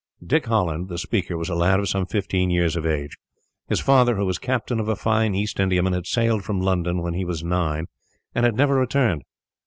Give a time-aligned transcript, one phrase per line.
[0.25, 3.17] Dick Holland, the speaker, was a lad of some fifteen years of age.
[3.67, 7.13] His father, who was captain of a fine East Indiaman, had sailed from London when
[7.13, 7.85] he was nine,
[8.33, 9.21] and had never returned.